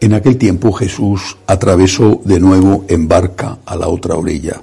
[0.00, 4.62] En aquel tiempo Jesús atravesó de nuevo en barca a la otra orilla.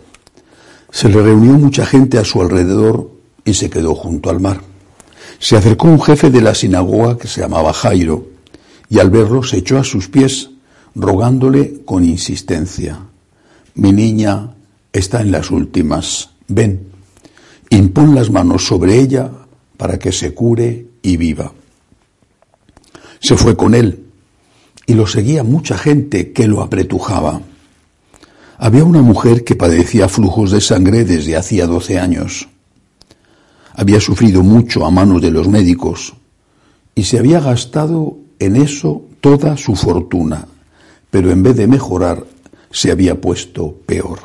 [0.89, 3.11] Se le reunió mucha gente a su alrededor
[3.45, 4.61] y se quedó junto al mar.
[5.37, 8.29] Se acercó un jefe de la sinagoga que se llamaba Jairo
[8.89, 10.50] y al verlo se echó a sus pies
[10.95, 12.99] rogándole con insistencia,
[13.75, 14.55] mi niña
[14.91, 16.88] está en las últimas, ven,
[17.69, 19.29] impón las manos sobre ella
[19.77, 21.51] para que se cure y viva.
[23.19, 24.07] Se fue con él
[24.87, 27.41] y lo seguía mucha gente que lo apretujaba.
[28.57, 32.47] Había una mujer que padecía flujos de sangre desde hacía doce años.
[33.75, 36.13] Había sufrido mucho a manos de los médicos
[36.95, 40.47] y se había gastado en eso toda su fortuna,
[41.11, 42.25] pero en vez de mejorar
[42.72, 44.19] se había puesto peor.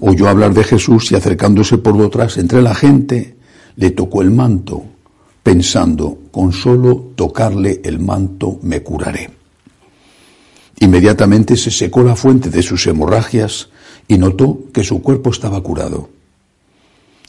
[0.00, 3.36] Oyó hablar de Jesús y acercándose por detrás entre la gente,
[3.76, 4.84] le tocó el manto,
[5.42, 9.41] pensando, con solo tocarle el manto me curaré.
[10.82, 13.68] Inmediatamente se secó la fuente de sus hemorragias
[14.08, 16.08] y notó que su cuerpo estaba curado.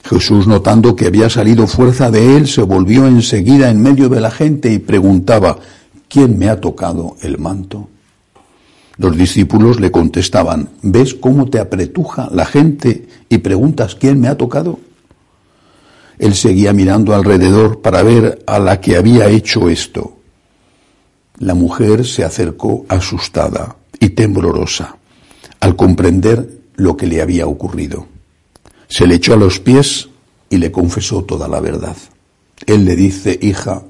[0.03, 4.31] Jesús, notando que había salido fuerza de él, se volvió enseguida en medio de la
[4.31, 5.59] gente y preguntaba,
[6.09, 7.89] ¿quién me ha tocado el manto?
[8.97, 14.35] Los discípulos le contestaban, ¿ves cómo te apretuja la gente y preguntas quién me ha
[14.35, 14.79] tocado?
[16.17, 20.12] Él seguía mirando alrededor para ver a la que había hecho esto.
[21.39, 24.98] La mujer se acercó asustada y temblorosa
[25.59, 28.08] al comprender lo que le había ocurrido.
[28.88, 30.09] Se le echó a los pies
[30.50, 31.95] y le confesó toda la verdad.
[32.66, 33.84] Él le dice, hija,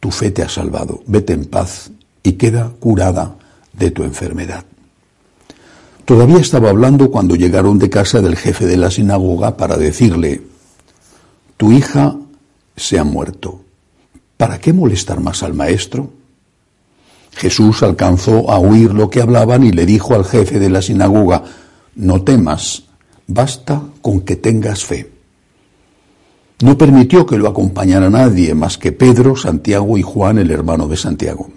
[0.00, 1.90] tu fe te ha salvado, vete en paz
[2.22, 3.36] y queda curada
[3.72, 4.64] de tu enfermedad.
[6.04, 10.42] Todavía estaba hablando cuando llegaron de casa del jefe de la sinagoga para decirle,
[11.56, 12.16] tu hija
[12.76, 13.60] se ha muerto.
[14.36, 16.10] ¿Para qué molestar más al maestro?
[17.36, 21.42] Jesús alcanzó a oír lo que hablaban y le dijo al jefe de la sinagoga,
[21.96, 22.84] no temas,
[23.26, 25.10] basta con que tengas fe.
[26.62, 30.96] No permitió que lo acompañara nadie más que Pedro, Santiago y Juan, el hermano de
[30.96, 31.50] Santiago.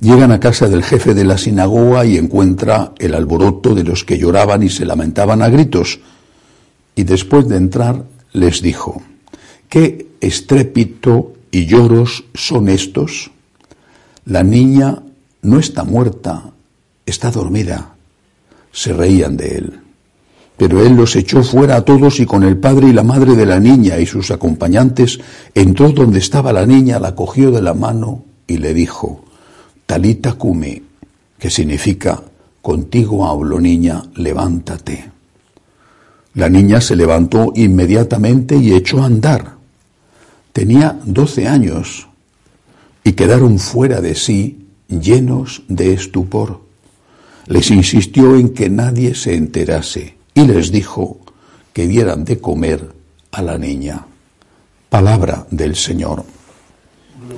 [0.00, 4.18] Llegan a casa del jefe de la sinagoga y encuentra el alboroto de los que
[4.18, 6.00] lloraban y se lamentaban a gritos.
[6.94, 9.02] Y después de entrar les dijo,
[9.68, 13.30] ¿qué estrépito y lloros son estos?
[14.26, 15.02] La niña
[15.42, 16.44] no está muerta,
[17.04, 17.94] está dormida.
[18.72, 19.80] Se reían de él.
[20.56, 23.44] Pero él los echó fuera a todos y con el padre y la madre de
[23.44, 25.18] la niña y sus acompañantes
[25.54, 29.24] entró donde estaba la niña, la cogió de la mano y le dijo,
[29.84, 30.82] Talita Kumi,
[31.38, 32.22] que significa,
[32.62, 35.10] contigo hablo niña, levántate.
[36.34, 39.56] La niña se levantó inmediatamente y echó a andar.
[40.52, 42.08] Tenía doce años
[43.04, 46.60] y quedaron fuera de sí, llenos de estupor.
[47.46, 51.20] Les insistió en que nadie se enterase y les dijo
[51.74, 52.90] que dieran de comer
[53.30, 54.06] a la niña.
[54.88, 56.24] Palabra del Señor.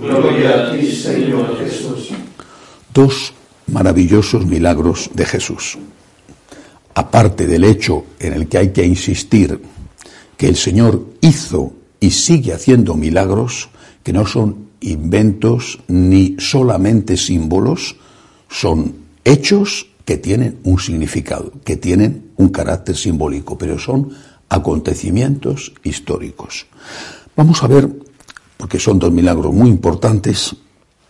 [0.00, 2.10] Gloria a ti, Señor Jesús.
[2.94, 3.32] Dos
[3.66, 5.78] maravillosos milagros de Jesús.
[6.94, 9.60] Aparte del hecho en el que hay que insistir
[10.36, 13.70] que el Señor hizo y sigue haciendo milagros
[14.02, 17.96] que no son inventos ni solamente símbolos,
[18.48, 24.10] son hechos que tienen un significado, que tienen un carácter simbólico, pero son
[24.48, 26.66] acontecimientos históricos.
[27.34, 27.88] Vamos a ver,
[28.56, 30.54] porque son dos milagros muy importantes,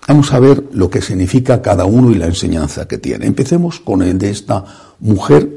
[0.08, 3.26] vamos a ver lo que significa cada uno y la enseñanza que tiene.
[3.26, 4.64] Empecemos con el de esta
[5.00, 5.50] mujer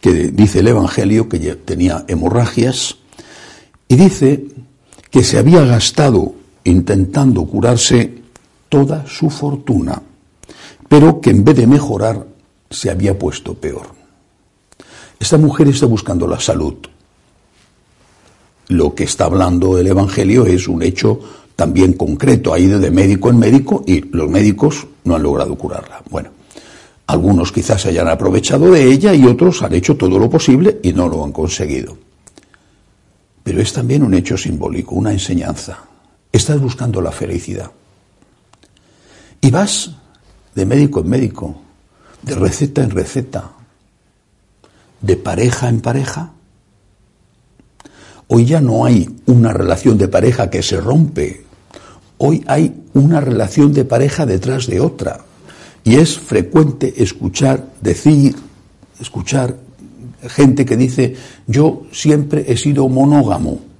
[0.00, 2.96] que dice el Evangelio que tenía hemorragias
[3.88, 4.44] y dice
[5.10, 6.34] que se había gastado
[6.64, 8.22] intentando curarse
[8.68, 10.00] toda su fortuna,
[10.88, 12.26] pero que en vez de mejorar
[12.70, 13.86] se había puesto peor.
[15.18, 16.74] Esta mujer está buscando la salud.
[18.68, 21.20] Lo que está hablando el Evangelio es un hecho
[21.54, 26.02] también concreto, ha ido de médico en médico y los médicos no han logrado curarla.
[26.10, 26.30] Bueno,
[27.06, 30.92] algunos quizás se hayan aprovechado de ella y otros han hecho todo lo posible y
[30.92, 31.96] no lo han conseguido.
[33.42, 35.91] Pero es también un hecho simbólico, una enseñanza.
[36.32, 37.70] Estás buscando la felicidad.
[39.40, 39.90] Y vas
[40.54, 41.60] de médico en médico,
[42.22, 43.52] de receta en receta,
[45.00, 46.32] de pareja en pareja.
[48.28, 51.44] Hoy ya no hay una relación de pareja que se rompe.
[52.18, 55.20] Hoy hay una relación de pareja detrás de otra.
[55.84, 58.34] Y es frecuente escuchar, decir,
[59.00, 59.56] escuchar
[60.28, 63.72] gente que dice, yo siempre he sido monógamo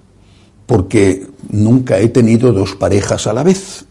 [0.66, 3.84] porque nunca he tenido dos parejas a la vez.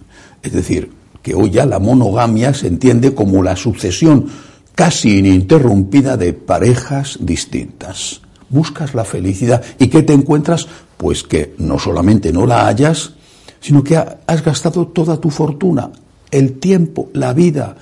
[0.43, 4.27] Es decir, que hoy ya la monogamia se entiende como la sucesión
[4.75, 8.21] casi ininterrumpida de parejas distintas.
[8.49, 10.67] Buscas la felicidad y ¿qué te encuentras?
[10.97, 13.13] Pues que no solamente no la hayas,
[13.59, 15.91] sino que has gastado toda tu fortuna,
[16.31, 17.75] el tiempo, la vida,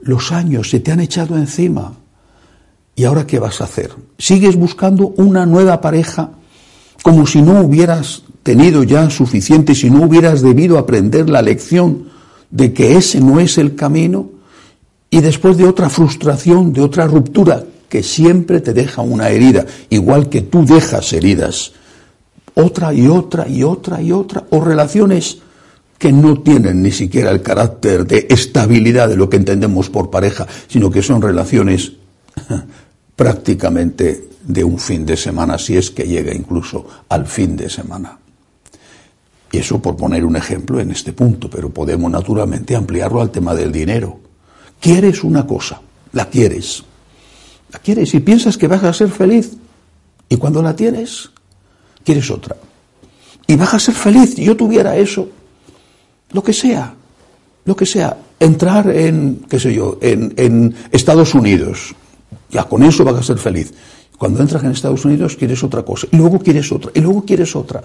[0.00, 1.94] los años se te han echado encima.
[2.96, 3.90] ¿Y ahora qué vas a hacer?
[4.18, 6.30] ¿Sigues buscando una nueva pareja
[7.02, 12.10] como si no hubieras tenido ya suficiente, si no hubieras debido aprender la lección
[12.50, 14.30] de que ese no es el camino?
[15.10, 20.28] Y después de otra frustración, de otra ruptura, que siempre te deja una herida, igual
[20.28, 21.72] que tú dejas heridas,
[22.54, 25.38] otra y otra y otra y otra, o relaciones
[25.98, 30.46] que no tienen ni siquiera el carácter de estabilidad de lo que entendemos por pareja,
[30.68, 31.92] sino que son relaciones
[33.16, 38.18] prácticamente de un fin de semana, si es que llega incluso al fin de semana.
[39.54, 43.54] Y eso por poner un ejemplo en este punto, pero podemos naturalmente ampliarlo al tema
[43.54, 44.18] del dinero.
[44.80, 45.80] Quieres una cosa,
[46.10, 46.82] la quieres,
[47.70, 49.52] la quieres y piensas que vas a ser feliz,
[50.28, 51.30] y cuando la tienes,
[52.02, 52.56] quieres otra.
[53.46, 55.28] Y vas a ser feliz, yo tuviera eso,
[56.32, 56.92] lo que sea,
[57.64, 61.94] lo que sea, entrar en, qué sé yo, en, en Estados Unidos,
[62.50, 63.72] ya con eso vas a ser feliz.
[64.18, 67.54] Cuando entras en Estados Unidos quieres otra cosa, y luego quieres otra, y luego quieres
[67.54, 67.84] otra.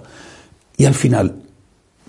[0.75, 1.43] Y al final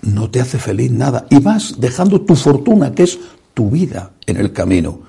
[0.01, 1.25] no te hace feliz nada.
[1.29, 3.19] Y vas dejando tu fortuna, que es
[3.53, 4.99] tu vida, en el camino.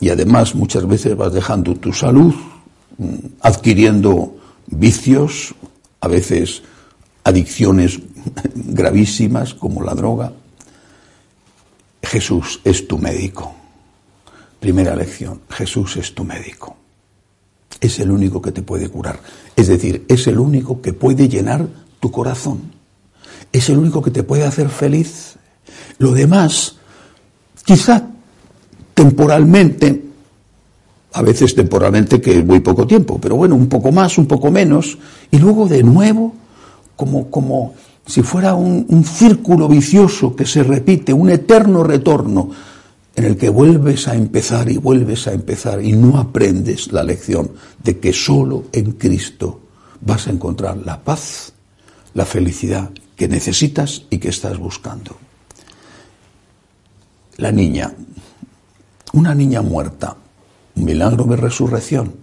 [0.00, 2.34] Y además muchas veces vas dejando tu salud,
[2.98, 4.36] mm, adquiriendo
[4.66, 5.54] vicios,
[6.00, 6.62] a veces
[7.24, 8.00] adicciones
[8.54, 10.32] gravísimas como la droga.
[12.02, 13.54] Jesús es tu médico.
[14.58, 16.76] Primera lección, Jesús es tu médico.
[17.80, 19.20] Es el único que te puede curar.
[19.56, 21.66] Es decir, es el único que puede llenar
[21.98, 22.79] tu corazón.
[23.52, 25.36] Es el único que te puede hacer feliz.
[25.98, 26.76] Lo demás,
[27.64, 28.06] quizá
[28.94, 30.04] temporalmente,
[31.12, 34.50] a veces temporalmente que es muy poco tiempo, pero bueno, un poco más, un poco
[34.50, 34.98] menos,
[35.30, 36.34] y luego de nuevo,
[36.96, 37.74] como, como
[38.06, 42.50] si fuera un, un círculo vicioso que se repite, un eterno retorno
[43.16, 47.50] en el que vuelves a empezar y vuelves a empezar y no aprendes la lección
[47.82, 49.60] de que solo en Cristo
[50.00, 51.52] vas a encontrar la paz,
[52.14, 55.14] la felicidad que necesitas y que estás buscando.
[57.36, 57.92] La niña,
[59.12, 60.16] una niña muerta,
[60.74, 62.14] un milagro de resurrección,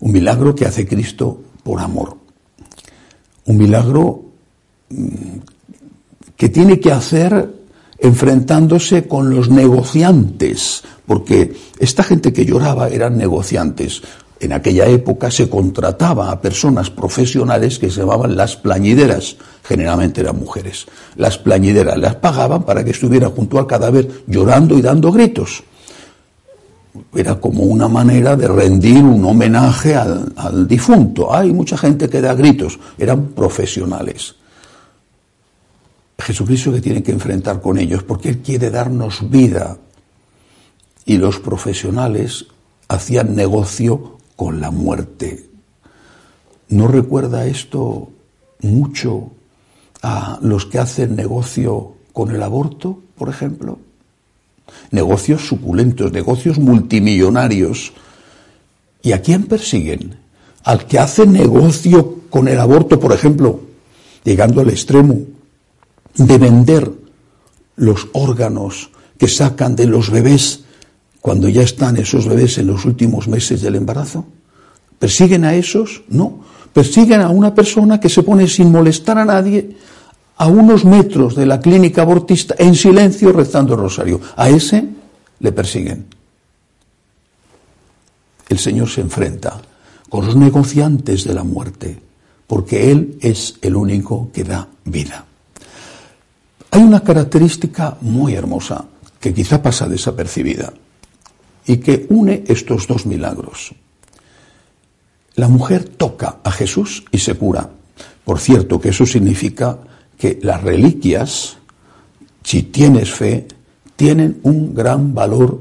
[0.00, 2.16] un milagro que hace Cristo por amor,
[3.44, 4.24] un milagro
[4.88, 5.36] mm,
[6.34, 7.54] que tiene que hacer
[7.98, 14.00] enfrentándose con los negociantes, porque esta gente que lloraba eran negociantes.
[14.38, 20.38] En aquella época se contrataba a personas profesionales que se llamaban las plañideras, generalmente eran
[20.38, 20.86] mujeres.
[21.16, 25.62] Las plañideras las pagaban para que estuvieran junto al cadáver llorando y dando gritos.
[27.14, 31.34] Era como una manera de rendir un homenaje al, al difunto.
[31.34, 34.34] Hay mucha gente que da gritos, eran profesionales.
[36.18, 39.78] Jesucristo que tiene que enfrentar con ellos, porque Él quiere darnos vida.
[41.06, 42.46] Y los profesionales
[42.88, 45.48] hacían negocio con la muerte.
[46.68, 48.10] ¿No recuerda esto
[48.60, 49.32] mucho
[50.02, 53.78] a los que hacen negocio con el aborto, por ejemplo?
[54.90, 57.92] Negocios suculentos, negocios multimillonarios.
[59.02, 60.16] ¿Y a quién persiguen?
[60.64, 63.60] Al que hace negocio con el aborto, por ejemplo,
[64.24, 65.20] llegando al extremo
[66.14, 66.90] de vender
[67.76, 70.64] los órganos que sacan de los bebés
[71.26, 74.24] cuando ya están esos bebés en los últimos meses del embarazo?
[74.96, 76.04] ¿Persiguen a esos?
[76.08, 76.38] No.
[76.72, 79.74] Persiguen a una persona que se pone sin molestar a nadie
[80.36, 84.20] a unos metros de la clínica abortista en silencio rezando el rosario.
[84.36, 84.86] A ese
[85.40, 86.06] le persiguen.
[88.48, 89.60] El Señor se enfrenta
[90.08, 91.98] con los negociantes de la muerte,
[92.46, 95.26] porque Él es el único que da vida.
[96.70, 98.84] Hay una característica muy hermosa
[99.18, 100.72] que quizá pasa desapercibida
[101.66, 103.74] y que une estos dos milagros.
[105.34, 107.70] La mujer toca a Jesús y se cura.
[108.24, 109.78] Por cierto, que eso significa
[110.18, 111.58] que las reliquias,
[112.42, 113.46] si tienes fe,
[113.96, 115.60] tienen un gran valor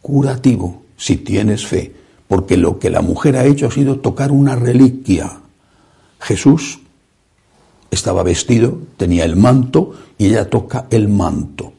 [0.00, 1.92] curativo, si tienes fe,
[2.28, 5.40] porque lo que la mujer ha hecho ha sido tocar una reliquia.
[6.20, 6.80] Jesús
[7.90, 11.72] estaba vestido, tenía el manto y ella toca el manto.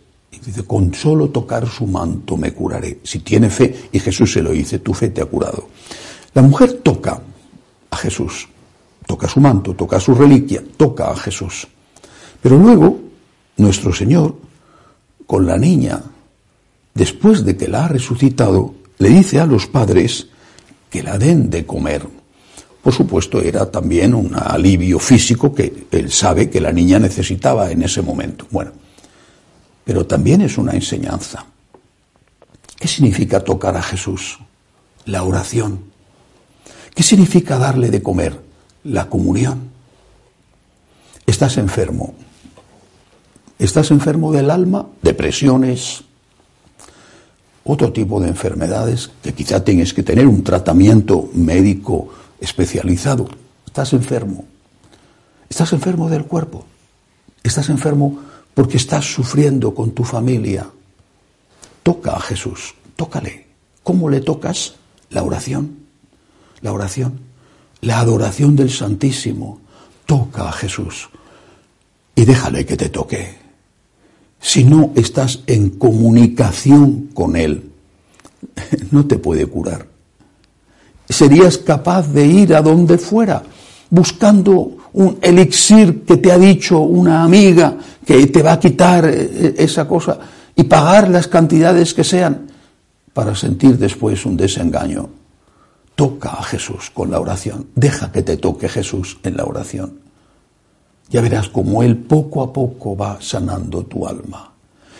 [0.46, 3.00] Dice, con solo tocar su manto me curaré.
[3.04, 5.68] Si tiene fe, y Jesús se lo dice, tu fe te ha curado.
[6.34, 7.22] La mujer toca
[7.90, 8.48] a Jesús,
[9.06, 11.68] toca su manto, toca su reliquia, toca a Jesús.
[12.42, 13.00] Pero luego,
[13.58, 14.36] nuestro Señor
[15.28, 16.02] con la niña,
[16.94, 20.28] después de que la ha resucitado, le dice a los padres
[20.90, 22.06] que la den de comer.
[22.82, 27.84] Por supuesto, era también un alivio físico que él sabe que la niña necesitaba en
[27.84, 28.48] ese momento.
[28.50, 28.72] Bueno,
[29.84, 31.46] pero también es una enseñanza.
[32.78, 34.40] ¿Qué significa tocar a Jesús?
[35.06, 35.92] La oración.
[36.96, 38.40] ¿Qué significa darle de comer?
[38.84, 39.70] La comunión.
[41.26, 42.16] Estás enfermo.
[43.60, 46.04] Estás enfermo del alma, depresiones,
[47.64, 52.10] otro tipo de enfermedades que quizá tienes que tener un tratamiento médico
[52.40, 53.30] especializado.
[53.66, 54.46] Estás enfermo.
[55.48, 56.66] Estás enfermo del cuerpo.
[57.44, 58.20] Estás enfermo
[58.54, 60.70] porque estás sufriendo con tu familia.
[61.84, 63.48] Toca a Jesús, tócale.
[63.84, 64.76] ¿Cómo le tocas?
[65.10, 65.78] La oración.
[66.62, 67.20] La oración.
[67.82, 69.60] La adoración del Santísimo.
[70.06, 71.10] Toca a Jesús
[72.16, 73.36] y déjale que te toque.
[74.40, 77.72] Si no estás en comunicación con Él,
[78.92, 79.88] no te puede curar.
[81.08, 83.44] Serías capaz de ir a donde fuera,
[83.90, 89.56] buscando un elixir que te ha dicho una amiga que te va a quitar eh,
[89.58, 90.20] esa cosa
[90.56, 92.48] y pagar las cantidades que sean
[93.14, 95.10] para sentir después un desengaño.
[95.96, 97.68] Toca a Jesús con la oración.
[97.76, 100.02] Deja que te toque Jesús en la oración
[101.12, 104.54] ya verás cómo Él poco a poco va sanando tu alma.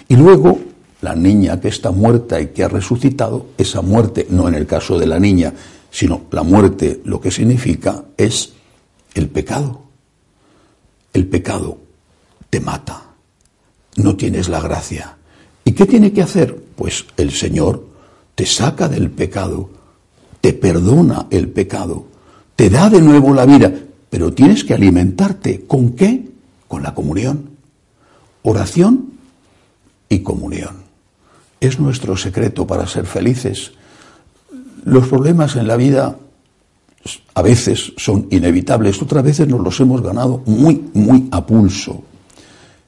[0.10, 0.60] Y luego,
[1.02, 5.00] la niña que está muerta y que ha resucitado, esa muerte, no en el caso
[5.00, 5.54] de la niña,
[5.90, 8.54] sino la muerte lo que significa es
[9.14, 9.82] el pecado.
[11.14, 11.78] El pecado
[12.50, 13.04] te mata,
[13.98, 15.18] no tienes la gracia.
[15.64, 16.56] ¿Y qué tiene que hacer?
[16.76, 17.86] Pues el Señor
[18.36, 19.70] te saca del pecado,
[20.40, 22.08] te perdona el pecado,
[22.56, 23.72] te da de nuevo la vida,
[24.10, 25.66] pero tienes que alimentarte.
[25.66, 26.30] ¿Con qué?
[26.68, 27.52] Con la comunión.
[28.44, 29.14] Oración
[30.10, 30.78] y comunión.
[31.60, 33.74] Es nuestro secreto para ser felices.
[34.84, 36.18] Los problemas en la vida
[37.34, 42.04] a veces son inevitables, otras veces nos los hemos ganado muy, muy a pulso.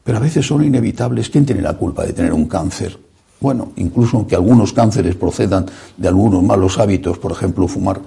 [0.03, 1.29] Pero a veces son inevitables.
[1.29, 2.97] ¿Quién tiene la culpa de tener un cáncer?
[3.39, 5.65] Bueno, incluso aunque algunos cánceres procedan
[5.97, 8.01] de algunos malos hábitos, por ejemplo, fumar,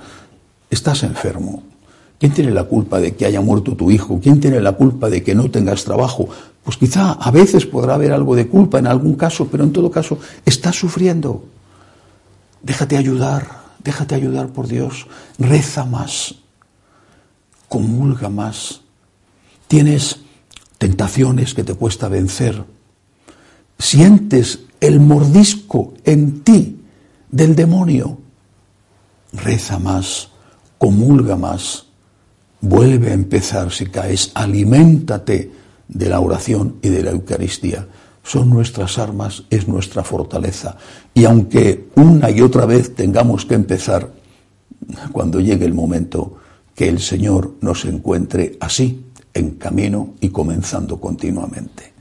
[0.70, 1.62] estás enfermo,
[2.18, 4.18] ¿Quién tiene la culpa de que haya muerto tu hijo?
[4.22, 6.28] ¿Quién tiene la culpa de que no tengas trabajo?
[6.64, 9.90] Pues quizá a veces podrá haber algo de culpa en algún caso, pero en todo
[9.90, 11.44] caso estás sufriendo.
[12.62, 15.06] Déjate ayudar, déjate ayudar por Dios.
[15.38, 16.34] Reza más,
[17.68, 18.82] comulga más.
[19.66, 20.20] Tienes
[20.76, 22.62] tentaciones que te cuesta vencer.
[23.78, 26.82] Sientes el mordisco en ti
[27.30, 28.18] del demonio.
[29.32, 30.28] Reza más,
[30.76, 31.86] comulga más
[32.60, 35.52] Vuelve a empezar si caes, aliméntate
[35.86, 37.86] de la oración y de la Eucaristía.
[38.26, 40.76] Son nuestras armas, es nuestra fortaleza.
[41.14, 44.10] Y aunque una y otra vez tengamos que empezar,
[45.12, 46.38] cuando llegue el momento,
[46.74, 51.92] que el Señor nos encuentre así, en camino y comenzando continuamente.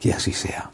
[0.00, 0.70] Que así sea.